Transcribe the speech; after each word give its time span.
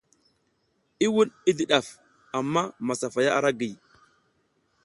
I 1.05 1.07
wuɗ 1.15 1.29
i 1.49 1.51
di 1.57 1.63
ɗaf, 1.71 1.87
amma 2.37 2.61
masafaya 2.85 3.31
ara 3.37 3.49
giy. 3.59 3.73